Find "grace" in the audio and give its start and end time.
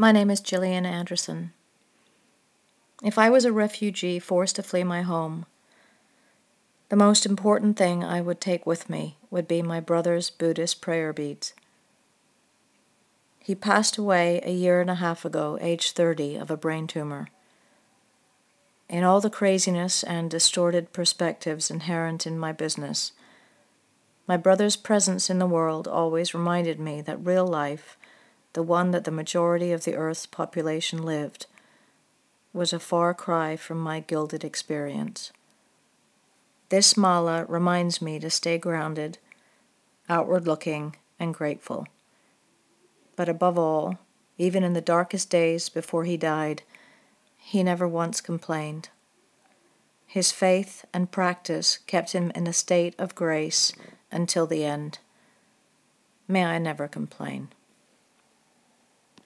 53.14-53.72